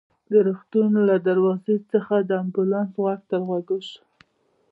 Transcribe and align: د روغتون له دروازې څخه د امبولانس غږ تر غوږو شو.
د 0.31 0.33
روغتون 0.47 0.91
له 1.09 1.15
دروازې 1.27 1.75
څخه 1.91 2.15
د 2.29 2.31
امبولانس 2.43 2.91
غږ 3.03 3.19
تر 3.29 3.39
غوږو 3.47 3.79
شو. 3.89 3.99